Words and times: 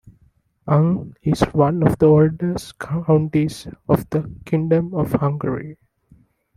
Ung 0.67 1.15
is 1.21 1.41
one 1.53 1.83
of 1.83 1.99
the 1.99 2.07
oldest 2.07 2.79
counties 2.79 3.67
of 3.87 4.09
the 4.09 4.33
Kingdom 4.45 4.95
of 4.95 5.11
Hungary. 5.11 5.77